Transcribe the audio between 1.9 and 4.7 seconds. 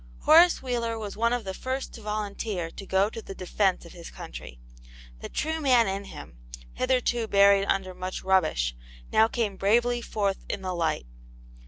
to volunteer to go to the defence of his country.